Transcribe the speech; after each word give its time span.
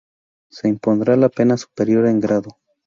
Se 0.49 0.67
impondrá 0.67 1.15
la 1.15 1.29
pena 1.29 1.57
superior 1.57 2.07
en 2.07 2.19
grado. 2.21 2.57